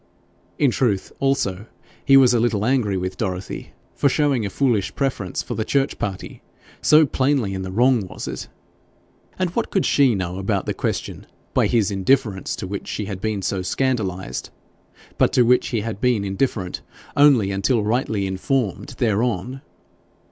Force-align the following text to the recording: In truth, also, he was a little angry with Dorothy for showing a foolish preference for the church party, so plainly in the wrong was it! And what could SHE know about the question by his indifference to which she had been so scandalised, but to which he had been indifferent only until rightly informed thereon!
In 0.57 0.71
truth, 0.71 1.11
also, 1.19 1.67
he 2.03 2.17
was 2.17 2.33
a 2.33 2.39
little 2.39 2.65
angry 2.65 2.97
with 2.97 3.17
Dorothy 3.17 3.73
for 3.93 4.09
showing 4.09 4.43
a 4.43 4.49
foolish 4.49 4.95
preference 4.95 5.43
for 5.43 5.53
the 5.53 5.63
church 5.63 5.99
party, 5.99 6.41
so 6.81 7.05
plainly 7.05 7.53
in 7.53 7.61
the 7.61 7.69
wrong 7.71 8.07
was 8.07 8.27
it! 8.27 8.47
And 9.37 9.51
what 9.51 9.69
could 9.69 9.85
SHE 9.85 10.15
know 10.15 10.39
about 10.39 10.65
the 10.65 10.73
question 10.73 11.27
by 11.53 11.67
his 11.67 11.91
indifference 11.91 12.55
to 12.55 12.65
which 12.67 12.87
she 12.87 13.05
had 13.05 13.21
been 13.21 13.43
so 13.43 13.61
scandalised, 13.61 14.49
but 15.19 15.31
to 15.33 15.43
which 15.43 15.67
he 15.67 15.81
had 15.81 16.01
been 16.01 16.23
indifferent 16.23 16.81
only 17.15 17.51
until 17.51 17.83
rightly 17.83 18.25
informed 18.25 18.95
thereon! 18.97 19.61